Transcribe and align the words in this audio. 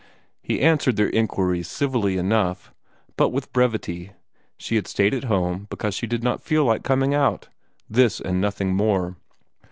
He 0.41 0.61
answered 0.61 0.95
their 0.95 1.09
inquiries 1.11 1.67
civilly 1.67 2.17
enough, 2.17 2.73
but 3.17 3.29
with 3.29 3.53
brevity: 3.53 4.13
she 4.57 4.75
had 4.75 4.87
stayed 4.87 5.13
at 5.13 5.25
home 5.25 5.67
because 5.69 5.93
she 5.93 6.07
did 6.07 6.23
not 6.23 6.41
feel 6.41 6.65
like 6.65 6.81
coming 6.81 7.13
out 7.13 7.49
this 7.87 8.19
and 8.19 8.41
nothing 8.41 8.73
more. 8.73 9.15